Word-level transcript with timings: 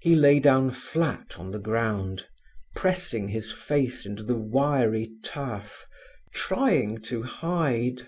He 0.00 0.16
lay 0.16 0.38
down 0.38 0.70
flat 0.70 1.38
on 1.38 1.50
the 1.50 1.58
ground, 1.58 2.26
pressing 2.76 3.28
his 3.28 3.50
face 3.50 4.04
into 4.04 4.22
the 4.22 4.36
wiry 4.36 5.12
turf, 5.24 5.86
trying 6.34 7.00
to 7.04 7.22
hide. 7.22 8.06